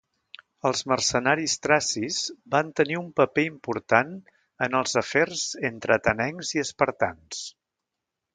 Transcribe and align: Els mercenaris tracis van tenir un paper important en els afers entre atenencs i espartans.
Els 0.67 0.79
mercenaris 0.91 1.53
tracis 1.65 2.17
van 2.55 2.71
tenir 2.81 2.97
un 3.01 3.11
paper 3.21 3.43
important 3.51 4.17
en 4.69 4.79
els 4.81 4.97
afers 5.03 5.45
entre 5.71 5.97
atenencs 5.99 6.57
i 6.59 6.65
espartans. 6.65 7.45